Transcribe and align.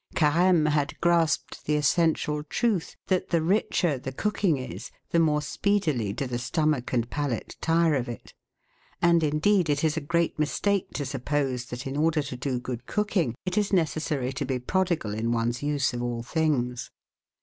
Carlme 0.15 0.65
had 0.71 0.99
grasped 0.99 1.63
the 1.65 1.75
essential 1.75 2.41
truth 2.45 2.95
that 3.05 3.29
the 3.29 3.39
richer 3.39 3.99
the 3.99 4.11
cooking 4.11 4.57
is, 4.57 4.89
the 5.11 5.19
more 5.19 5.43
speedily 5.43 6.11
do 6.11 6.25
the 6.25 6.39
stomach 6.39 6.91
and 6.91 7.07
palate 7.11 7.55
tire 7.61 7.93
of 7.93 8.09
it. 8.09 8.33
And, 8.99 9.21
indeed, 9.21 9.69
it 9.69 9.83
is 9.83 9.97
a 9.97 10.01
great 10.01 10.39
mistake 10.39 10.87
to 10.95 11.05
suppose 11.05 11.65
that, 11.65 11.85
in 11.85 11.95
order 11.95 12.23
to 12.23 12.35
do 12.35 12.59
good 12.59 12.87
cooking, 12.87 13.35
it 13.45 13.59
is 13.59 13.71
necessary 13.71 14.33
to 14.33 14.43
be 14.43 14.57
prodigal 14.57 15.13
in 15.13 15.31
one's 15.31 15.61
use 15.61 15.93
of 15.93 16.01
all 16.01 16.23
things. 16.23 16.89